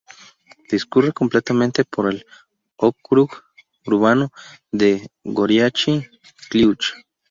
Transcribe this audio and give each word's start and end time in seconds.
Discurre 0.71 1.11
completamente 1.13 1.83
por 1.85 2.09
el 2.09 2.25
ókrug 2.75 3.29
urbano 3.85 4.31
de 4.71 5.07
Goriachi 5.23 6.09
Kliuch. 6.49 6.95